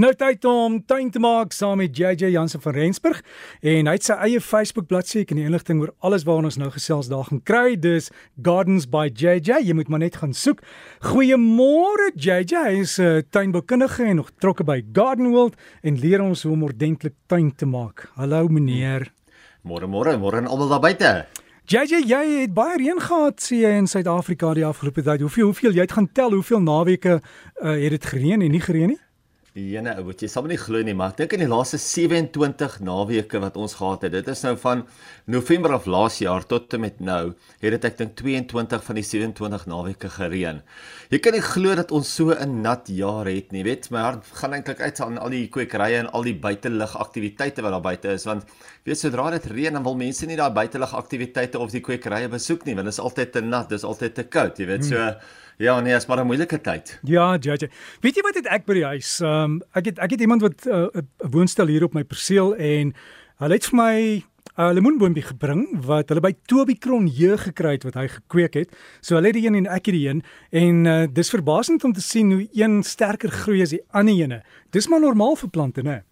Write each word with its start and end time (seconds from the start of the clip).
nou 0.00 0.10
tyd 0.16 0.44
om 0.48 0.78
tuin 0.88 1.10
te 1.12 1.20
maak 1.20 1.52
saam 1.52 1.80
met 1.82 1.96
JJ 1.96 2.30
Jansen 2.32 2.60
van 2.64 2.72
Rensburg 2.72 3.18
en 3.60 3.88
hy 3.90 3.94
het 3.98 4.06
sy 4.06 4.16
eie 4.24 4.40
Facebook 4.40 4.86
bladsy 4.88 5.26
en 5.26 5.40
die 5.40 5.44
inligting 5.44 5.82
oor 5.82 5.92
alles 6.06 6.24
waarna 6.28 6.48
ons 6.48 6.56
nou 6.60 6.70
gesels 6.72 7.10
daar 7.10 7.26
gaan 7.28 7.42
kry. 7.44 7.74
Dis 7.76 8.08
Gardens 8.40 8.86
by 8.88 9.10
JJ. 9.10 9.60
Jy 9.66 9.76
moet 9.76 9.90
maar 9.92 10.00
net 10.04 10.16
gaan 10.22 10.32
soek. 10.36 10.62
Goeiemôre 11.04 12.12
JJ. 12.14 12.62
Hy 12.70 12.80
is 12.80 12.96
'n 12.98 13.02
uh, 13.02 13.22
tuinboukundige 13.30 14.04
en 14.04 14.16
nog 14.16 14.32
betrokke 14.32 14.64
by 14.64 14.80
Garden 14.92 15.30
World 15.34 15.54
en 15.82 15.98
leer 15.98 16.22
ons 16.22 16.42
hoe 16.42 16.52
om 16.52 16.62
ordentlik 16.62 17.14
tuin 17.26 17.52
te 17.54 17.66
maak. 17.66 18.08
Hallo 18.14 18.48
meneer. 18.48 19.12
Môre 19.62 19.86
môre, 19.86 20.16
môre 20.16 20.38
en 20.38 20.46
almal 20.46 20.68
daar 20.68 20.80
buite. 20.80 21.26
JJ, 21.66 22.08
jy 22.08 22.40
het 22.40 22.54
baie 22.54 22.78
reën 22.78 23.00
gehad 23.00 23.40
sê 23.40 23.60
jy 23.62 23.76
in 23.76 23.86
Suid-Afrika 23.86 24.54
die 24.54 24.64
afgelope 24.64 25.02
tyd. 25.02 25.20
Hoeveel 25.20 25.44
hoeveel 25.44 25.72
jy 25.72 25.80
het 25.80 25.92
gaan 25.92 26.08
tel 26.12 26.32
hoeveel 26.32 26.60
naweke 26.60 27.20
uh, 27.20 27.76
het 27.76 27.90
dit 27.90 28.04
gereën 28.04 28.40
en 28.42 28.50
nie 28.50 28.60
gereën 28.60 28.88
nie? 28.88 29.00
Jene, 29.58 29.96
ou, 29.98 30.04
wat 30.06 30.20
jy 30.22 30.28
sal 30.30 30.44
nie 30.46 30.56
glo 30.60 30.78
nie, 30.86 30.92
maar 30.94 31.10
ek 31.10 31.24
dink 31.24 31.32
in 31.34 31.40
die 31.42 31.48
laaste 31.50 31.78
27 31.82 32.76
naweke 32.86 33.40
wat 33.42 33.56
ons 33.58 33.72
gehad 33.80 34.04
het, 34.06 34.12
dit 34.14 34.28
is 34.30 34.42
nou 34.46 34.52
van 34.62 34.84
November 35.26 35.74
af 35.74 35.88
laas 35.90 36.20
jaar 36.22 36.46
tot 36.46 36.76
en 36.78 36.84
met 36.84 37.00
nou, 37.02 37.32
het 37.58 37.74
dit 37.74 37.88
ek 37.88 37.96
dink 37.98 38.14
22 38.20 38.84
van 38.86 39.00
die 39.00 39.04
27 39.08 39.66
naweke 39.72 40.12
gereën. 40.14 40.60
Jy 41.10 41.18
kan 41.24 41.34
nie 41.34 41.42
glo 41.42 41.74
dat 41.74 41.90
ons 41.90 42.14
so 42.14 42.30
'n 42.30 42.62
nat 42.62 42.86
jaar 42.94 43.26
het 43.26 43.50
nie, 43.50 43.64
weet, 43.66 43.90
my 43.90 44.06
hart 44.06 44.22
gaan 44.38 44.54
eintlik 44.54 44.80
uit 44.80 45.00
aan 45.00 45.18
al 45.18 45.34
die 45.34 45.48
kwekerye 45.48 45.98
en 45.98 46.12
al 46.14 46.22
die 46.22 46.38
buitelug 46.38 46.94
aktiwiteite 46.94 47.62
wat 47.62 47.74
daar 47.74 47.82
buite 47.82 48.14
is, 48.14 48.30
want 48.30 48.46
weet 48.86 48.98
sodra 49.02 49.30
dit 49.30 49.50
reën 49.50 49.72
dan 49.72 49.82
wil 49.82 49.96
mense 49.96 50.26
nie 50.26 50.36
daai 50.36 50.54
buitelug 50.54 50.94
aktiwiteite 50.94 51.58
of 51.58 51.72
die 51.72 51.82
kwekerye 51.82 52.28
besoek 52.28 52.64
nie, 52.66 52.74
want 52.78 52.86
dit 52.86 52.94
is 52.94 53.02
altyd 53.02 53.32
te 53.32 53.40
nat, 53.40 53.68
dis 53.68 53.82
altyd 53.82 54.14
te 54.14 54.22
koud, 54.22 54.58
jy 54.58 54.66
weet, 54.66 54.84
so 54.84 54.94
hmm. 54.94 55.18
Ja, 55.60 55.80
nee, 55.80 55.94
is 55.94 56.06
maar 56.06 56.20
'n 56.20 56.26
moeilike 56.26 56.60
tyd. 56.60 56.98
Ja, 57.02 57.36
JJ. 57.36 57.68
Weet 58.00 58.14
jy 58.14 58.22
wat 58.22 58.34
het 58.34 58.46
ek 58.46 58.64
by 58.64 58.74
die 58.74 58.84
huis? 58.84 59.20
Ehm 59.20 59.44
um, 59.44 59.62
ek 59.72 59.84
het 59.84 59.98
ek 59.98 60.10
het 60.10 60.20
iemand 60.20 60.40
wat 60.40 60.66
uh, 60.66 60.88
'n 60.88 60.98
uh, 60.98 61.30
woonstel 61.30 61.66
hier 61.66 61.84
op 61.84 61.92
my 61.92 62.04
perseel 62.04 62.56
en 62.56 62.94
hulle 63.36 63.54
het 63.54 63.66
vir 63.66 63.76
my 63.76 63.96
'n 64.00 64.24
uh, 64.56 64.72
lemoenboompie 64.72 65.22
gebring 65.22 65.84
wat 65.84 66.08
hulle 66.08 66.20
by 66.20 66.32
Toby 66.46 66.74
Kron 66.78 67.06
jeug 67.06 67.42
gekry 67.42 67.72
het 67.72 67.82
wat 67.82 67.94
hy 67.94 68.08
gekweek 68.08 68.54
het. 68.54 68.76
So 69.00 69.14
hulle 69.14 69.26
het 69.26 69.36
die 69.36 69.46
een 69.46 69.54
en 69.54 69.66
ek 69.66 69.86
het 69.86 69.94
die 69.94 70.08
een 70.08 70.22
en 70.50 70.84
uh, 70.84 71.06
dis 71.12 71.30
verbasend 71.30 71.84
om 71.84 71.92
te 71.92 72.00
sien 72.00 72.32
hoe 72.32 72.48
een 72.52 72.82
sterker 72.82 73.30
groei 73.30 73.62
as 73.62 73.70
die 73.70 73.84
ander 73.90 74.14
ene. 74.14 74.42
Dis 74.70 74.88
maar 74.88 75.00
normaal 75.00 75.36
vir 75.36 75.48
plante, 75.48 75.82
né? 75.82 76.02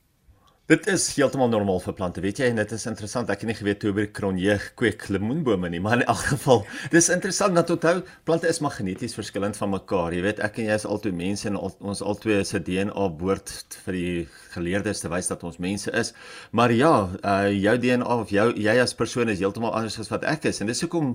Dit 0.69 0.85
is 0.93 1.07
heeltemal 1.17 1.49
normaal 1.49 1.79
vir 1.81 1.95
plante, 1.97 2.21
weet 2.21 2.43
jy, 2.43 2.51
en 2.53 2.59
dit 2.61 2.73
is 2.77 2.83
interessant. 2.91 3.31
Ek 3.33 3.41
het 3.41 3.49
nie 3.49 3.55
geweet 3.57 3.87
hoe 3.87 3.93
by 3.97 4.03
kronje 4.13 4.59
kweek 4.77 5.07
lemoenbome 5.09 5.71
nie, 5.73 5.79
maar 5.81 5.97
in 5.97 6.03
elk 6.05 6.27
geval, 6.35 6.61
dis 6.93 7.09
interessant 7.15 7.57
dat 7.57 7.73
onthou 7.73 8.03
plante 8.29 8.51
is 8.53 8.61
maar 8.61 8.75
geneties 8.77 9.17
verskillend 9.17 9.57
van 9.57 9.73
mekaar. 9.73 10.13
Jy 10.13 10.27
weet, 10.27 10.43
ek 10.45 10.61
en 10.61 10.69
jy 10.69 10.77
is 10.77 10.85
altoe 10.85 11.15
mense 11.17 11.49
en 11.49 11.57
al, 11.57 11.73
ons 11.81 12.05
albei 12.05 12.43
se 12.45 12.61
DNA 12.61 13.07
behoort 13.17 13.79
vir 13.87 13.97
die 13.97 14.13
geleerdes 14.53 15.01
te 15.01 15.09
wys 15.09 15.33
dat 15.33 15.49
ons 15.49 15.57
mense 15.57 15.95
is. 15.97 16.13
Maar 16.53 16.77
ja, 16.77 16.93
uh 17.17 17.49
jou 17.49 17.77
DNA 17.81 18.21
of 18.21 18.37
jou 18.37 18.51
jy 18.53 18.77
as 18.85 18.93
persoon 18.99 19.33
is 19.33 19.41
heeltemal 19.41 19.73
anders 19.73 19.97
as 20.05 20.13
wat 20.13 20.29
ek 20.29 20.51
is 20.53 20.61
en 20.61 20.69
dis 20.69 20.85
hoekom 20.85 21.15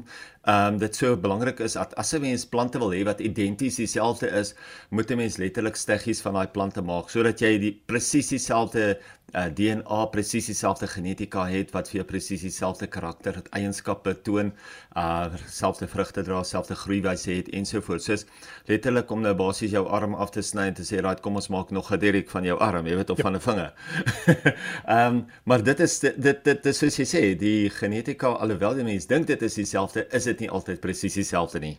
um, 0.49 0.81
dit 0.81 0.97
so 0.97 1.13
belangrik 1.13 1.61
is 1.61 1.77
dat 1.77 1.93
as 2.01 2.15
'n 2.17 2.25
mens 2.25 2.49
plante 2.49 2.81
wil 2.81 2.89
hê 2.89 3.05
wat 3.05 3.21
identies 3.21 3.77
dieselfde 3.77 4.33
is, 4.33 4.55
moet 4.89 5.11
'n 5.11 5.17
mens 5.21 5.37
letterlik 5.37 5.77
steggies 5.77 6.25
van 6.25 6.33
daai 6.33 6.47
plante 6.47 6.81
maak 6.81 7.13
sodat 7.13 7.37
jy 7.37 7.59
die 7.59 7.81
presies 7.85 8.33
dieselfde 8.33 8.97
uh, 9.33 9.45
DNA 9.55 10.05
presies 10.13 10.47
dieselfde 10.51 10.87
genetika 10.87 11.45
het 11.49 11.71
wat 11.73 11.89
vir 11.89 11.99
jou 12.01 12.05
presies 12.07 12.41
dieselfde 12.45 12.87
karakter, 12.87 13.41
eienskappe 13.51 14.15
toon, 14.25 14.53
uh 14.97 15.29
selfde 15.49 15.87
vrugte 15.87 16.23
dra, 16.25 16.43
selfde 16.43 16.75
groeiwyse 16.77 17.31
het 17.31 17.49
ensovoorts. 17.55 18.05
Soos 18.05 18.25
letterlik 18.69 19.11
om 19.11 19.21
nou 19.23 19.33
basies 19.37 19.73
jou 19.73 19.85
arm 19.87 20.15
af 20.15 20.33
te 20.35 20.43
sny 20.45 20.69
en 20.71 20.77
te 20.77 20.83
sê, 20.83 21.01
"Right, 21.01 21.21
kom 21.21 21.35
ons 21.35 21.49
maak 21.49 21.71
nog 21.71 21.91
'n 21.91 21.99
direk 21.99 22.29
van 22.29 22.43
jou 22.43 22.59
arm," 22.59 22.87
jy 22.87 22.95
weet 22.95 23.09
of 23.09 23.17
ja. 23.17 23.23
van 23.23 23.35
'n 23.35 23.39
vinger. 23.39 23.73
Ehm, 24.85 25.15
um, 25.15 25.25
maar 25.43 25.63
dit 25.63 25.79
is 25.79 25.99
dit 25.99 26.21
dit, 26.21 26.43
dit 26.43 26.65
is 26.65 26.77
soos 26.77 26.97
jy 26.97 27.05
sê, 27.05 27.37
die 27.37 27.69
genetika 27.69 28.27
alhoewel 28.27 28.75
die 28.75 28.83
mens 28.83 29.05
dink 29.05 29.27
dit 29.27 29.41
is 29.41 29.53
dieselfde, 29.53 30.07
is 30.11 30.23
dit 30.23 30.39
nie 30.39 30.49
altyd 30.49 30.79
presies 30.79 31.13
dieselfde 31.13 31.59
nie. 31.59 31.77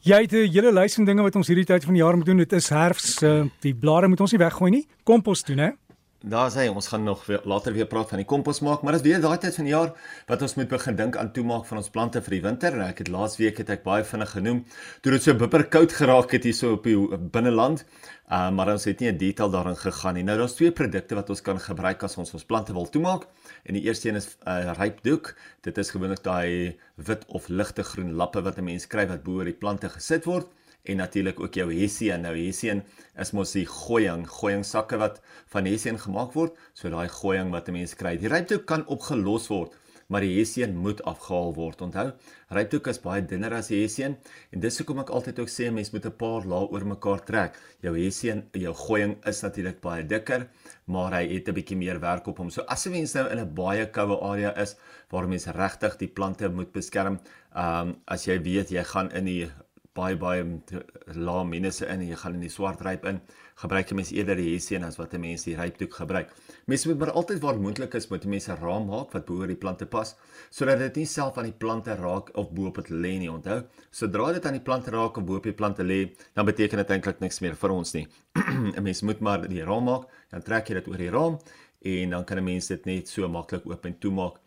Jy 0.00 0.20
het 0.20 0.32
'n 0.32 0.52
hele 0.52 0.72
lys 0.72 0.94
van 0.94 1.04
dinge 1.04 1.22
wat 1.22 1.36
ons 1.36 1.48
hierdie 1.48 1.66
tyd 1.66 1.84
van 1.84 1.94
die 1.94 2.02
jaar 2.02 2.16
moet 2.16 2.26
doen. 2.26 2.36
Dit 2.36 2.52
is 2.52 2.68
herfs, 2.68 3.22
uh, 3.22 3.44
die 3.60 3.74
blare 3.74 4.08
moet 4.08 4.20
ons 4.20 4.32
nie 4.32 4.38
weggooi 4.38 4.70
nie. 4.70 4.86
Kompos 5.04 5.42
doen, 5.42 5.58
hè? 5.58 5.70
Daar 6.18 6.50
sê 6.50 6.64
ons 6.66 6.86
gaan 6.90 7.04
nog 7.06 7.20
weer, 7.26 7.40
later 7.46 7.72
weer 7.72 7.86
praat 7.86 8.08
van 8.10 8.18
die 8.18 8.26
kompos 8.26 8.58
maak, 8.66 8.80
maar 8.82 8.96
dit 8.96 9.04
is 9.04 9.06
weer 9.06 9.20
daai 9.22 9.38
tyd 9.38 9.54
van 9.54 9.66
die 9.68 9.70
jaar 9.70 9.92
wat 10.26 10.40
ons 10.42 10.56
moet 10.58 10.66
begin 10.68 10.96
dink 10.98 11.16
aan 11.16 11.30
toemaak 11.30 11.62
van 11.68 11.78
ons 11.78 11.90
plante 11.94 12.18
vir 12.26 12.34
die 12.34 12.40
winter. 12.42 12.74
En 12.74 12.82
ek 12.88 13.04
het 13.04 13.10
laas 13.14 13.36
week 13.38 13.60
het 13.62 13.70
ek 13.70 13.84
baie 13.84 14.02
vinnig 14.02 14.32
genoem 14.34 14.64
toe 14.98 15.12
dit 15.14 15.22
so 15.22 15.38
bipperkoud 15.38 15.94
geraak 15.94 16.34
het 16.34 16.42
hier 16.42 16.58
so 16.58 16.74
op 16.74 16.90
die 16.90 16.96
binneland. 17.30 17.84
Uh, 18.26 18.50
maar 18.50 18.72
ons 18.74 18.88
het 18.90 18.98
nie 18.98 19.12
in 19.12 19.22
detail 19.22 19.54
daarin 19.54 19.78
gegaan 19.78 20.18
nie. 20.18 20.26
Nou 20.26 20.34
daar's 20.42 20.58
twee 20.58 20.74
produkte 20.74 21.14
wat 21.14 21.30
ons 21.30 21.44
kan 21.46 21.62
gebruik 21.62 22.02
as 22.02 22.18
ons 22.18 22.34
ons 22.34 22.48
plante 22.50 22.74
wil 22.74 22.90
toemaak. 22.90 23.30
En 23.62 23.78
die 23.78 23.86
eerste 23.86 24.10
een 24.10 24.18
is 24.18 24.34
'n 24.42 24.50
uh, 24.50 24.74
rypdoek. 24.74 25.36
Dit 25.62 25.78
is 25.78 25.94
gewoonlik 25.94 26.26
daai 26.26 26.74
wit 26.96 27.24
of 27.28 27.46
ligte 27.48 27.84
groen 27.84 28.14
lappe 28.18 28.42
wat 28.42 28.58
'n 28.58 28.64
mens 28.64 28.90
kry 28.90 29.06
wat 29.06 29.22
bo 29.22 29.38
oor 29.38 29.44
die 29.44 29.54
plante 29.54 29.88
gesit 29.88 30.26
word 30.26 30.50
en 30.84 30.96
natuurlik 31.02 31.40
ook 31.40 31.54
jou 31.54 31.68
hessian. 31.74 32.22
Nou 32.22 32.34
hessian 32.36 32.82
is 33.18 33.32
mos 33.36 33.52
die 33.56 33.66
gooiing, 33.66 34.24
gooiing 34.28 34.64
sakke 34.64 34.98
wat 35.00 35.20
van 35.52 35.68
hessian 35.68 35.98
gemaak 35.98 36.32
word, 36.36 36.56
so 36.74 36.90
daai 36.92 37.08
gooiing 37.08 37.50
wat 37.50 37.68
'n 37.68 37.72
mens 37.72 37.94
kry. 37.94 38.16
Die 38.16 38.28
rypdoek 38.28 38.66
kan 38.66 38.86
opgelos 38.86 39.48
word, 39.48 39.74
maar 40.08 40.24
die 40.24 40.38
hessian 40.38 40.76
moet 40.76 41.02
afgehaal 41.02 41.54
word. 41.54 41.82
Onthou, 41.84 42.12
rypdoek 42.56 42.86
is 42.88 43.00
baie 43.04 43.22
dunner 43.22 43.54
as 43.54 43.68
die 43.68 43.82
hessian 43.82 44.16
en 44.52 44.60
dis 44.60 44.78
hoekom 44.78 45.00
ek 45.00 45.10
altyd 45.10 45.38
ook 45.38 45.48
sê 45.48 45.68
'n 45.68 45.74
mens 45.74 45.92
moet 45.92 46.06
'n 46.06 46.16
paar 46.16 46.46
lae 46.46 46.68
oor 46.72 46.84
mekaar 46.84 47.24
trek. 47.24 47.58
Jou 47.82 47.94
hessian, 47.96 48.42
jou 48.52 48.74
gooiing 48.74 49.16
is 49.26 49.42
natuurlik 49.42 49.80
baie 49.80 50.02
dikker, 50.02 50.48
maar 50.86 51.12
hy 51.12 51.28
het 51.34 51.48
'n 51.48 51.54
bietjie 51.54 51.76
meer 51.76 52.00
werk 52.00 52.26
op 52.26 52.38
hom. 52.38 52.50
So 52.50 52.62
as 52.62 52.86
'n 52.86 52.92
mens 52.92 53.14
nou 53.14 53.28
in 53.28 53.38
'n 53.38 53.54
baie 53.54 53.86
koue 53.86 54.20
area 54.20 54.56
is 54.56 54.76
waar 55.10 55.28
mens 55.28 55.46
regtig 55.46 55.96
die 55.98 56.08
plante 56.08 56.48
moet 56.48 56.72
beskerm, 56.72 57.20
ehm 57.54 57.88
um, 57.88 57.96
as 58.06 58.24
jy 58.24 58.42
weet 58.42 58.70
jy 58.70 58.84
gaan 58.84 59.10
in 59.12 59.24
die 59.24 59.50
baie 59.98 60.16
baie 60.16 60.44
lae 61.28 61.44
minusse 61.48 61.86
in 61.86 62.00
en 62.00 62.08
jy 62.08 62.18
gaan 62.22 62.38
in 62.38 62.44
die 62.46 62.52
swart 62.52 62.84
ryp 62.86 63.04
in, 63.10 63.20
gebruik 63.62 63.90
jy 63.90 63.96
mens 63.98 64.12
eerder 64.14 64.38
die 64.38 64.52
hessian 64.52 64.86
as 64.86 64.98
wat 65.00 65.14
'n 65.14 65.20
mens 65.20 65.44
die 65.44 65.56
rypdoek 65.58 65.94
gebruik. 66.00 66.30
Mense 66.66 66.88
moet 66.88 66.98
maar 66.98 67.12
altyd 67.20 67.42
waar 67.42 67.58
moontlik 67.58 67.94
is 67.94 68.08
met 68.10 68.24
mense 68.24 68.54
raam 68.60 68.86
maak 68.86 69.12
wat 69.12 69.26
bo 69.26 69.40
oor 69.40 69.50
die 69.50 69.62
plante 69.64 69.86
pas, 69.86 70.14
sodat 70.50 70.78
dit 70.78 70.96
nie 70.96 71.06
self 71.06 71.38
aan 71.38 71.50
die 71.50 71.58
plante 71.64 71.94
raak 71.94 72.30
of 72.34 72.52
bo 72.52 72.66
op 72.66 72.76
dit 72.76 72.90
lê 72.90 73.18
nie, 73.18 73.30
onthou. 73.30 73.62
Sodra 73.90 74.32
dit 74.32 74.46
aan 74.46 74.58
die 74.58 74.66
plante 74.68 74.90
raak 74.90 75.16
of 75.16 75.24
bo 75.24 75.36
op 75.36 75.44
die 75.44 75.52
plante 75.52 75.82
lê, 75.82 76.14
dan 76.34 76.46
beteken 76.46 76.78
dit 76.78 76.90
eintlik 76.90 77.20
niks 77.20 77.40
meer 77.40 77.56
vir 77.56 77.70
ons 77.70 77.94
nie. 77.94 78.06
'n 78.76 78.82
Mens 78.82 79.02
moet 79.02 79.20
maar 79.20 79.48
die 79.48 79.64
raam 79.64 79.84
maak, 79.84 80.08
dan 80.30 80.42
trek 80.42 80.68
jy 80.68 80.74
dit 80.74 80.88
oor 80.88 80.98
die 80.98 81.10
raam 81.10 81.38
en 81.82 82.10
dan 82.10 82.24
kan 82.24 82.38
'n 82.38 82.44
mens 82.44 82.66
dit 82.66 82.84
net 82.86 83.08
so 83.08 83.28
maklik 83.28 83.66
oop 83.66 83.86
en 83.86 83.98
toemaak 83.98 84.40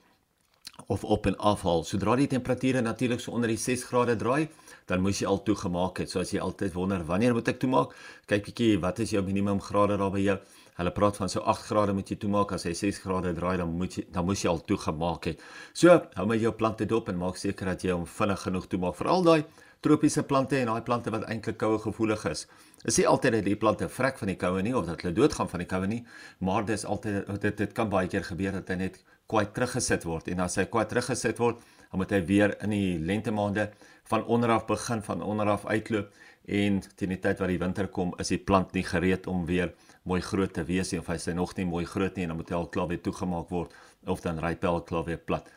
of 0.91 1.03
op 1.03 1.25
en 1.29 1.37
afhaal. 1.37 1.85
Sodra 1.87 2.17
die 2.19 2.27
temperature 2.27 2.81
natuurlik 2.83 3.21
so 3.23 3.31
onder 3.31 3.51
die 3.51 3.59
6 3.59 3.85
grade 3.87 4.15
draai, 4.19 4.49
dan 4.89 5.03
moes 5.03 5.21
jy 5.21 5.29
al 5.29 5.39
toegemaak 5.47 6.01
het. 6.03 6.11
So 6.11 6.19
as 6.19 6.33
jy 6.35 6.41
altyd 6.43 6.75
wonder 6.75 7.05
wanneer 7.07 7.35
moet 7.37 7.47
ek 7.53 7.61
toemaak, 7.61 7.95
kyk 8.27 8.49
bietjie 8.49 8.73
wat 8.83 8.99
is 8.99 9.13
jou 9.15 9.23
minimum 9.23 9.61
grade 9.63 9.95
daar 10.01 10.11
by 10.11 10.25
jou. 10.25 10.37
Hulle 10.81 10.91
praat 10.95 11.17
van 11.21 11.31
so 11.31 11.43
8 11.53 11.67
grade 11.69 11.95
moet 11.95 12.11
jy 12.11 12.17
toemaak 12.19 12.51
as 12.57 12.67
hy 12.67 12.75
6 12.75 13.01
grade 13.05 13.31
draai 13.37 13.55
dan 13.61 13.71
moet 13.79 13.99
jy 13.99 14.05
dan 14.11 14.27
moes 14.27 14.43
jy 14.43 14.51
al 14.51 14.63
toegemaak 14.67 15.31
het. 15.31 15.43
So, 15.73 15.95
hou 16.17 16.27
maar 16.27 16.39
jou 16.41 16.51
plante 16.59 16.87
dop 16.89 17.11
en 17.11 17.19
maak 17.21 17.39
seker 17.39 17.71
dat 17.71 17.85
jy 17.87 17.95
hom 17.95 18.07
vinnig 18.19 18.47
genoeg 18.47 18.67
toemaak 18.71 18.97
vir 18.99 19.11
al 19.15 19.27
daai 19.27 19.41
tropiese 19.81 20.21
plante 20.23 20.59
en 20.61 20.69
daai 20.69 20.83
plante 20.85 21.09
wat 21.13 21.23
eintlik 21.25 21.57
koue 21.61 21.79
gevoelig 21.81 22.25
is. 22.29 22.45
Is 22.85 22.99
nie 22.99 23.07
altyd 23.09 23.39
dat 23.39 23.47
die 23.47 23.57
plante 23.57 23.87
vrek 23.89 24.19
van 24.21 24.29
die 24.29 24.37
koue 24.37 24.61
nie 24.65 24.75
of 24.77 24.85
dat 24.85 25.01
hulle 25.01 25.15
doodgaan 25.17 25.49
van 25.49 25.63
die 25.63 25.69
koue 25.69 25.89
nie, 25.89 26.03
maar 26.45 26.65
dis 26.67 26.85
altyd 26.85 27.31
dit 27.41 27.57
dit 27.63 27.73
kan 27.77 27.89
baie 27.89 28.09
keer 28.09 28.25
gebeur 28.27 28.59
dat 28.59 28.69
hy 28.69 28.77
net 28.83 29.01
kwai 29.31 29.45
teruggesit 29.55 30.03
word 30.07 30.27
en 30.31 30.43
as 30.43 30.57
hy 30.59 30.67
kwai 30.67 30.83
teruggesit 30.89 31.39
word, 31.39 31.61
dan 31.91 32.01
moet 32.01 32.11
hy 32.15 32.19
weer 32.27 32.55
in 32.63 32.75
die 32.75 32.99
lente 32.99 33.31
maande 33.35 33.69
van 34.11 34.25
onderaf 34.27 34.67
begin 34.67 35.03
van 35.05 35.23
onderaf 35.23 35.65
uitloop 35.65 36.11
en 36.51 36.81
teen 36.97 37.13
die 37.13 37.19
tyd 37.21 37.39
wat 37.39 37.51
die 37.51 37.61
winter 37.61 37.87
kom 37.87 38.13
is 38.19 38.31
die 38.33 38.41
plant 38.41 38.73
nie 38.75 38.83
gereed 38.87 39.27
om 39.31 39.45
weer 39.47 39.73
mooi 40.09 40.21
groot 40.25 40.53
te 40.55 40.65
wees 40.67 40.91
nie 40.91 40.99
of 40.99 41.09
hy 41.11 41.19
is 41.19 41.27
nog 41.37 41.53
nie 41.57 41.67
mooi 41.69 41.85
groot 41.85 42.15
nie 42.17 42.25
en 42.25 42.33
dan 42.33 42.39
moet 42.41 42.51
hy 42.51 42.57
al 42.57 42.69
klaar 42.73 42.89
weer 42.89 43.01
toegemaak 43.05 43.51
word 43.53 43.75
of 44.09 44.23
dan 44.25 44.41
ryp 44.41 44.63
hy 44.65 44.71
al 44.71 44.81
klaar 44.87 45.05
weer 45.05 45.21
plat. 45.21 45.47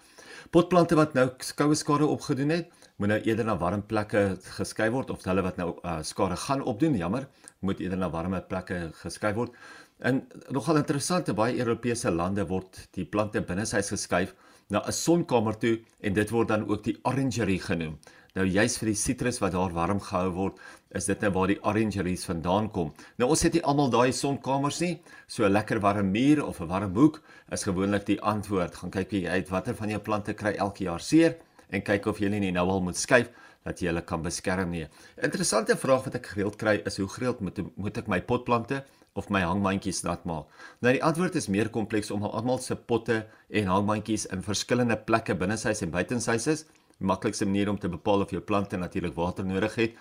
Potplante 0.50 0.96
wat 0.98 1.14
nou 1.14 1.28
koue 1.58 1.76
skade 1.78 2.06
opgedoen 2.06 2.52
het, 2.54 2.72
moet 2.96 3.10
nou 3.10 3.20
eerder 3.26 3.46
na 3.48 3.56
warm 3.58 3.82
plekke 3.82 4.24
geskei 4.56 4.90
word 4.94 5.10
of 5.10 5.24
hulle 5.26 5.42
wat 5.42 5.56
nou 5.58 5.72
uh, 5.82 5.98
skade 6.06 6.36
gaan 6.46 6.62
opdoen, 6.62 6.96
jammer, 6.98 7.26
moet 7.60 7.80
eerder 7.82 7.98
na 7.98 8.10
warme 8.10 8.40
plekke 8.48 8.90
geskei 9.02 9.34
word. 9.34 9.54
En 9.98 10.22
nogal 10.54 10.82
interessant, 10.82 11.30
baie 11.34 11.58
Europese 11.58 12.10
lande 12.10 12.46
word 12.46 12.84
die 12.96 13.06
plante 13.06 13.42
binne 13.42 13.66
huis 13.66 13.90
geskuif 13.94 14.34
na 14.70 14.82
'n 14.86 14.92
sonkamer 14.92 15.56
toe 15.58 15.78
en 16.00 16.12
dit 16.12 16.30
word 16.30 16.48
dan 16.48 16.68
ook 16.68 16.84
die 16.84 16.98
orangerie 17.02 17.60
genoem. 17.60 17.98
Nou 18.34 18.46
juist 18.46 18.78
vir 18.78 18.86
die 18.86 18.98
sitrus 18.98 19.38
wat 19.38 19.52
daar 19.52 19.70
warm 19.72 20.00
gehou 20.00 20.30
word, 20.34 20.56
is 20.90 21.04
dit 21.06 21.20
nou 21.20 21.30
waar 21.32 21.46
die 21.46 21.60
orangeries 21.62 22.24
vandaan 22.24 22.70
kom. 22.70 22.92
Nou 23.16 23.28
ons 23.30 23.42
het 23.42 23.52
nie 23.52 23.62
almal 23.62 23.90
daai 23.90 24.12
sonkamers 24.12 24.80
nie. 24.80 25.00
So 25.28 25.44
'n 25.44 25.52
lekker 25.52 25.80
warm 25.80 26.10
muur 26.10 26.44
of 26.46 26.60
'n 26.60 26.66
warm 26.66 26.94
hoek 26.94 27.22
is 27.52 27.62
gewoonlik 27.62 28.06
die 28.06 28.20
antwoord. 28.20 28.74
Gaan 28.74 28.90
kyk 28.90 29.12
jy 29.12 29.28
uit 29.28 29.48
watter 29.48 29.74
van 29.74 29.88
jou 29.88 30.00
plante 30.00 30.34
kry 30.34 30.54
elke 30.58 30.84
jaar 30.84 31.00
seer 31.00 31.36
en 31.70 31.82
kyk 31.82 32.06
of 32.06 32.18
jy 32.18 32.28
nie 32.28 32.50
nou 32.50 32.68
al 32.68 32.80
moet 32.80 32.96
skuif 32.96 33.30
dat 33.64 33.80
jy 33.80 33.88
hulle 33.88 34.02
kan 34.04 34.22
beskerm 34.24 34.70
nie. 34.74 34.84
Interessante 35.24 35.76
vraag 35.80 36.04
wat 36.06 36.18
ek 36.20 36.28
gereeld 36.34 36.58
kry 36.60 36.76
is 36.86 37.00
hoe 37.00 37.08
gereeld 37.16 37.40
moet 37.40 37.62
moet 37.80 37.98
ek 38.00 38.10
my 38.12 38.20
potplante 38.20 38.82
of 39.16 39.30
my 39.32 39.40
hangmandjies 39.46 40.02
nat 40.04 40.24
maak? 40.28 40.50
Nou 40.84 40.92
die 40.92 41.02
antwoord 41.04 41.38
is 41.40 41.48
meer 41.48 41.70
kompleks 41.72 42.12
om 42.14 42.26
almal 42.28 42.60
se 42.60 42.76
potte 42.76 43.22
en 43.48 43.72
hangmandjies 43.72 44.28
in 44.34 44.44
verskillende 44.44 44.98
plekke 45.08 45.36
binne 45.40 45.56
sy 45.60 45.74
en 45.86 45.94
buite 45.94 46.20
sy 46.20 46.36
is. 46.52 46.66
Die 47.00 47.08
maklikste 47.08 47.48
manier 47.48 47.72
om 47.72 47.80
te 47.80 47.90
bepaal 47.90 48.22
of 48.22 48.30
jou 48.30 48.42
plante 48.44 48.78
natuurlik 48.78 49.16
water 49.16 49.44
nodig 49.44 49.74
het, 49.80 49.96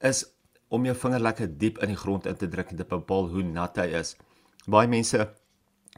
is 0.00 0.22
om 0.68 0.84
jou 0.86 0.94
vinger 0.94 1.22
lekker 1.22 1.50
diep 1.58 1.80
in 1.82 1.94
die 1.94 1.98
grond 1.98 2.26
in 2.26 2.36
te 2.38 2.48
druk 2.50 2.70
en 2.70 2.78
te 2.78 2.86
bepaal 2.86 3.28
hoe 3.32 3.42
nat 3.42 3.78
hy 3.80 3.88
is. 3.98 4.14
Baie 4.66 4.90
mense 4.90 5.24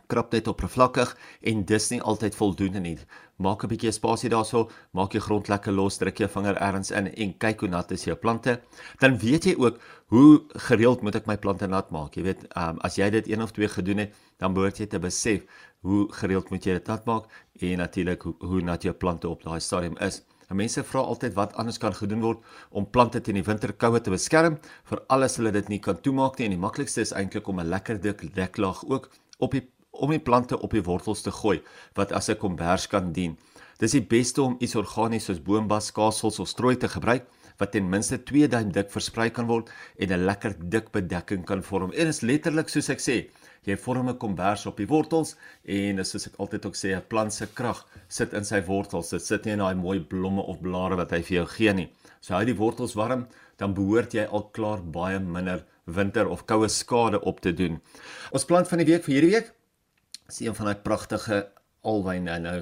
krap 0.08 0.30
dit 0.32 0.48
oppervlakkig 0.48 1.12
en 1.50 1.64
dis 1.68 1.90
nie 1.92 2.00
altyd 2.00 2.36
voldoende 2.36 2.80
nie. 2.80 2.96
Maak 3.36 3.64
'n 3.64 3.68
bietjie 3.68 3.92
spasie 3.92 4.30
daarso, 4.30 4.70
maak 4.92 5.12
jou 5.12 5.20
grond 5.20 5.48
lekker 5.48 5.72
los, 5.72 5.98
druk 5.98 6.18
jou 6.18 6.28
vinger 6.28 6.56
ergens 6.56 6.90
in 6.90 7.06
en 7.06 7.38
kyk 7.38 7.60
hoe 7.60 7.68
nat 7.68 7.90
is 7.92 8.04
jou 8.04 8.16
plante. 8.16 8.60
Dan 8.98 9.18
weet 9.18 9.44
jy 9.44 9.54
ook 9.58 9.78
hoe 10.08 10.42
gereeld 10.68 11.02
moet 11.02 11.14
ek 11.14 11.26
my 11.26 11.36
plante 11.36 11.66
nat 11.66 11.90
maak. 11.90 12.16
Jy 12.16 12.22
weet, 12.22 12.42
um, 12.56 12.78
as 12.80 12.96
jy 12.96 13.10
dit 13.10 13.28
een 13.28 13.42
of 13.42 13.52
twee 13.52 13.68
gedoen 13.68 13.98
het, 13.98 14.14
dan 14.38 14.54
behoort 14.54 14.78
jy 14.78 14.86
te 14.86 14.98
besef 14.98 15.42
hoe 15.82 16.08
gereeld 16.12 16.50
moet 16.50 16.64
jy 16.64 16.72
dit 16.72 16.86
nat 16.88 17.04
maak 17.06 17.24
en 17.60 17.78
natuurlik 17.78 18.22
hoe, 18.22 18.34
hoe 18.40 18.60
nat 18.60 18.82
jou 18.82 18.94
plante 18.94 19.28
op 19.28 19.42
daai 19.42 19.60
stadium 19.60 19.96
is. 20.00 20.22
En 20.48 20.56
mense 20.56 20.82
vra 20.82 21.00
altyd 21.04 21.34
wat 21.36 21.54
anders 21.60 21.78
kan 21.78 21.94
gedoen 21.94 22.22
word 22.24 22.44
om 22.70 22.90
plante 22.90 23.20
teen 23.20 23.36
die 23.36 23.44
winterkoue 23.44 24.00
te 24.00 24.10
beskerm, 24.10 24.58
vir 24.88 25.02
alles 25.12 25.36
hulle 25.36 25.52
dit 25.52 25.68
nie 25.68 25.80
kan 25.84 26.00
toemaak 26.00 26.38
nie 26.38 26.48
en 26.48 26.56
die 26.56 26.62
maklikste 26.62 27.04
is 27.04 27.12
eintlik 27.12 27.48
om 27.48 27.60
'n 27.60 27.68
lekker 27.68 28.00
dik 28.00 28.34
deklaag 28.34 28.84
ook 28.88 29.10
op 29.38 29.52
die 29.52 29.68
om 29.98 30.10
die 30.10 30.22
plante 30.22 30.58
op 30.58 30.70
die 30.76 30.82
wortels 30.82 31.22
te 31.22 31.30
gooi 31.30 31.60
wat 31.94 32.12
as 32.12 32.28
'n 32.30 32.36
kombers 32.36 32.86
kan 32.86 33.12
dien. 33.12 33.36
Dis 33.78 33.92
die 33.92 34.02
beste 34.02 34.42
om 34.42 34.56
iets 34.58 34.74
organies 34.74 35.24
soos 35.24 35.42
boombas, 35.42 35.92
kaasels 35.92 36.38
of 36.38 36.48
strooi 36.48 36.76
te 36.76 36.88
gebruik 36.88 37.26
wat 37.58 37.72
ten 37.72 37.88
minste 37.90 38.18
2 38.22 38.48
duim 38.48 38.72
dik 38.74 38.90
versprei 38.90 39.28
kan 39.30 39.46
word 39.46 39.70
en 39.98 40.12
'n 40.12 40.24
lekker 40.26 40.54
dik 40.70 40.90
bedekking 40.92 41.44
kan 41.44 41.62
vorm. 41.62 41.92
En 41.92 42.06
is 42.06 42.20
letterlik 42.20 42.68
soos 42.68 42.88
ek 42.88 42.98
sê, 42.98 43.30
jy 43.64 43.76
vorm 43.76 44.08
'n 44.08 44.18
kombers 44.18 44.66
op 44.66 44.76
die 44.76 44.86
wortels 44.86 45.36
en 45.64 46.04
soos 46.04 46.26
ek 46.26 46.38
altyd 46.38 46.66
ook 46.66 46.74
sê, 46.74 46.96
'n 46.96 47.02
plant 47.08 47.32
se 47.32 47.46
krag 47.46 47.86
sit 48.08 48.32
in 48.32 48.44
sy 48.44 48.60
wortels. 48.62 49.10
Dit 49.10 49.22
sit 49.22 49.44
nie 49.44 49.52
in 49.52 49.58
daai 49.58 49.74
mooi 49.74 50.00
blomme 50.00 50.42
of 50.42 50.60
blare 50.60 50.96
wat 50.96 51.10
hy 51.10 51.22
vir 51.22 51.36
jou 51.36 51.46
gee 51.46 51.72
nie. 51.72 51.92
So 52.20 52.34
hou 52.34 52.44
die 52.44 52.56
wortels 52.56 52.94
warm, 52.94 53.26
dan 53.58 53.74
behoort 53.74 54.12
jy 54.12 54.26
al 54.26 54.50
klaar 54.52 54.82
baie 54.82 55.18
minder 55.18 55.64
winter 55.86 56.28
of 56.28 56.46
koue 56.46 56.68
skade 56.68 57.20
op 57.20 57.40
te 57.40 57.52
doen. 57.52 57.80
Ons 58.32 58.44
plant 58.44 58.68
van 58.68 58.78
die 58.78 58.86
week 58.86 59.04
vir 59.04 59.14
hierdie 59.14 59.30
week 59.30 59.52
is 60.28 60.40
een 60.44 60.54
van 60.54 60.66
daai 60.68 60.80
pragtige 60.84 61.36
alwyne 61.88 62.34
nou. 62.44 62.58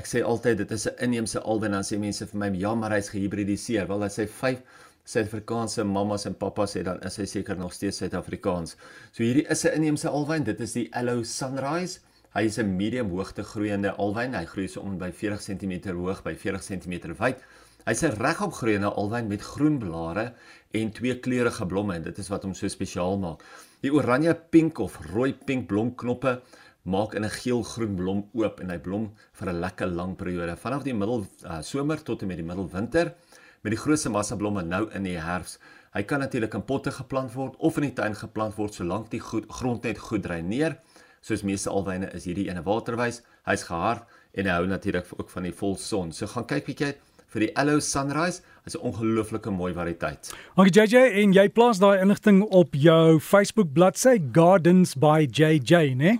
Ek 0.00 0.06
sê 0.08 0.22
altyd 0.24 0.62
dit 0.62 0.70
is 0.72 0.86
'n 0.88 0.94
inheemse 1.04 1.40
alwyn 1.40 1.74
dan 1.76 1.82
sê 1.84 1.98
mense 1.98 2.26
vir 2.26 2.38
my 2.40 2.48
ja, 2.56 2.74
maar 2.74 2.92
hy's 2.96 3.10
gehibridiseer. 3.12 3.88
Wel, 3.88 4.02
hy 4.02 4.26
5 4.26 4.62
Suid-Afrikaanse 5.04 5.84
mammas 5.84 6.24
en 6.24 6.34
pappas 6.34 6.74
het, 6.74 6.84
dan 6.84 7.00
is 7.02 7.16
hy 7.16 7.24
seker 7.24 7.56
nog 7.58 7.72
steeds 7.72 7.96
Suid-Afrikaans. 7.96 8.76
So 9.12 9.22
hierdie 9.22 9.46
is 9.50 9.64
'n 9.64 9.74
inheemse 9.74 10.08
alwyn. 10.08 10.44
Dit 10.44 10.60
is 10.60 10.72
die 10.72 10.88
Aloe 10.94 11.24
Sunrise. 11.24 12.00
Hy 12.32 12.44
is 12.44 12.58
'n 12.58 12.76
medium 12.76 13.10
hoogte 13.10 13.42
groeiende 13.42 13.92
alwyn. 13.96 14.34
Hy 14.34 14.44
groei 14.44 14.68
so 14.68 14.80
om 14.80 14.96
by 14.98 15.12
40 15.12 15.42
cm 15.42 15.90
hoog 15.90 16.22
by 16.22 16.34
40 16.34 16.62
cm 16.62 17.14
wyd. 17.18 17.38
Hy's 17.84 18.02
'n 18.02 18.16
regop 18.16 18.52
groeiende 18.52 18.94
alwyn 18.94 19.28
met 19.28 19.42
groen 19.42 19.78
blare 19.78 20.32
en 20.70 20.90
twee 20.90 21.20
kleurige 21.20 21.66
blomme 21.66 21.94
en 21.94 22.02
dit 22.02 22.18
is 22.18 22.28
wat 22.28 22.42
hom 22.42 22.54
so 22.54 22.68
spesiaal 22.68 23.18
maak. 23.18 23.42
Die 23.82 23.92
oranje 23.92 24.34
pink 24.34 24.78
of 24.78 24.98
rooi 25.12 25.34
pink 25.34 25.66
blomknoppe 25.66 26.40
maak 26.82 27.14
in 27.14 27.24
'n 27.24 27.30
geel-groen 27.30 27.96
blom 27.96 28.28
oop 28.32 28.60
en 28.60 28.70
hy 28.70 28.78
blom 28.78 29.10
vir 29.32 29.48
'n 29.48 29.60
lekker 29.60 29.86
lang 29.86 30.16
periode 30.16 30.56
vanaf 30.56 30.82
die 30.82 30.94
middel 30.94 31.26
uh, 31.44 31.60
somer 31.62 32.02
tot 32.02 32.22
en 32.22 32.28
met 32.28 32.36
die 32.36 32.46
middelwinter 32.46 33.14
met 33.62 33.74
die 33.74 33.80
grootste 33.80 34.08
massa 34.08 34.36
blomme 34.36 34.62
nou 34.62 34.88
in 34.96 35.04
die 35.04 35.18
herfs. 35.20 35.58
Hy 35.92 36.02
kan 36.02 36.22
natuurlik 36.22 36.54
in 36.54 36.64
potte 36.64 36.92
geplant 36.94 37.34
word 37.34 37.56
of 37.58 37.76
in 37.76 37.88
die 37.88 37.94
tuin 37.98 38.14
geplant 38.14 38.56
word 38.56 38.74
solank 38.74 39.10
die 39.10 39.20
goed, 39.20 39.48
grond 39.48 39.84
net 39.84 39.98
goed 39.98 40.22
dreineer. 40.22 40.78
Soos 41.20 41.42
meeste 41.44 41.70
alwyne 41.70 42.08
is 42.16 42.24
hierdie 42.24 42.48
ene 42.48 42.62
waterwys. 42.64 43.20
Hy's 43.44 43.66
gehard 43.68 44.06
en 44.32 44.46
hy 44.46 44.54
hou 44.56 44.66
natuurlik 44.70 45.10
ook 45.18 45.28
van 45.28 45.48
die 45.48 45.52
volson. 45.52 46.12
So 46.12 46.30
gaan 46.30 46.46
kyk 46.48 46.70
bietjie 46.70 46.94
vir 47.30 47.44
die 47.44 47.50
Aloe 47.58 47.82
Sunrise. 47.84 48.40
Dit 48.64 48.74
is 48.74 48.80
'n 48.80 48.84
ongelooflike 48.84 49.50
mooi 49.50 49.72
variëteit. 49.72 50.34
Dankie 50.54 50.82
JJ 50.82 50.96
en 51.22 51.32
jy 51.32 51.48
plaas 51.48 51.78
daai 51.78 52.00
inligting 52.00 52.42
op 52.42 52.74
jou 52.74 53.20
Facebook 53.20 53.72
bladsy 53.72 54.18
Gardens 54.32 54.94
by 54.94 55.26
JJ, 55.30 55.94
né? 55.96 56.18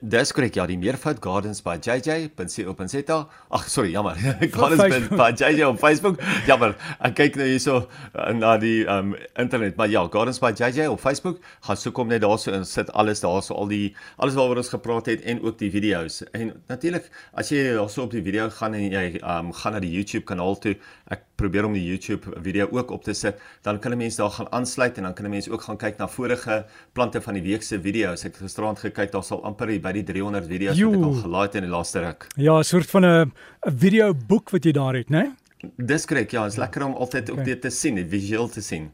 Dis 0.00 0.32
korrek 0.32 0.54
ja, 0.54 0.66
die 0.66 0.78
meervoud 0.78 1.18
Gardens 1.20 1.62
by 1.62 1.76
JJ.co.za. 1.80 3.28
Ag 3.50 3.68
sorry, 3.68 3.90
jammer. 3.90 4.14
Gardens 4.56 5.08
by 5.08 5.32
JJ 5.34 5.64
op 5.64 5.78
Facebook. 5.78 6.20
Jammer. 6.46 6.76
Ek 7.00 7.14
kyk 7.14 7.36
nou 7.40 7.48
hierso 7.48 7.88
uh, 8.14 8.30
na 8.32 8.56
die 8.56 8.86
um 8.86 9.16
internet, 9.34 9.76
maar 9.76 9.88
ja, 9.88 10.06
Gardens 10.12 10.38
by 10.38 10.52
JJ 10.54 10.86
op 10.86 11.00
Facebook. 11.00 11.40
Gaan 11.66 11.76
soek 11.76 11.96
hom 11.96 12.08
net 12.08 12.22
daarso 12.22 12.54
en 12.54 12.64
sit 12.64 12.92
alles 12.92 13.20
daarso 13.20 13.54
al 13.54 13.66
die 13.68 13.96
alles 14.16 14.38
waaroor 14.38 14.62
ons 14.62 14.68
gepraat 14.68 15.10
het 15.10 15.26
en 15.26 15.42
ook 15.42 15.58
die 15.58 15.70
video's. 15.74 16.22
En 16.32 16.54
natuurlik, 16.70 17.10
as 17.34 17.50
jy 17.50 17.74
daarso 17.74 18.06
op 18.06 18.14
die 18.14 18.22
video 18.22 18.46
gaan 18.50 18.78
en 18.78 18.86
jy 18.94 19.06
um 19.18 19.50
gaan 19.52 19.74
na 19.74 19.82
die 19.82 19.90
YouTube 19.90 20.24
kanaal 20.28 20.58
toe, 20.62 20.76
ek 21.10 21.26
probeer 21.40 21.66
om 21.66 21.74
die 21.74 21.79
YouTube 21.84 22.32
video 22.42 22.68
ook 22.70 22.90
op 22.90 23.04
te 23.04 23.12
sit, 23.12 23.40
dan 23.62 23.78
kan 23.78 23.92
'n 23.92 23.96
mens 23.96 24.16
daar 24.16 24.30
gaan 24.30 24.52
aansluit 24.52 24.96
en 24.96 25.02
dan 25.02 25.14
kan 25.14 25.24
'n 25.24 25.30
mens 25.30 25.48
ook 25.48 25.62
gaan 25.62 25.76
kyk 25.76 25.98
na 25.98 26.08
vorige 26.08 26.64
plante 26.92 27.20
van 27.20 27.34
die 27.34 27.42
week 27.42 27.62
se 27.62 27.80
video's. 27.80 28.24
Ek 28.24 28.32
het 28.32 28.42
gisteraand 28.42 28.78
gekyk, 28.78 29.12
daar 29.12 29.24
sal 29.24 29.44
amper 29.44 29.80
by 29.80 29.92
die 29.92 30.04
300 30.04 30.46
video's 30.46 30.80
wat 30.80 30.94
ek 30.94 31.02
al 31.02 31.12
gelaai 31.12 31.46
het 31.46 31.54
in 31.54 31.62
die 31.62 31.70
laaste 31.70 32.00
ruk. 32.00 32.26
Ja, 32.36 32.58
'n 32.58 32.64
soort 32.64 32.90
van 32.90 33.04
'n 33.04 33.32
video 33.60 34.14
boek 34.14 34.50
wat 34.50 34.64
jy 34.64 34.72
daar 34.72 34.94
het, 34.94 35.10
né? 35.10 35.34
Dis 35.76 36.06
korrek. 36.08 36.32
Ja, 36.32 36.46
is 36.48 36.56
lekker 36.56 36.84
om 36.86 36.94
altyd 36.96 37.28
okay. 37.28 37.38
ook 37.38 37.48
dit 37.48 37.60
te 37.60 37.70
sien, 37.70 38.00
visueel 38.08 38.48
te 38.48 38.62
sien. 38.64 38.88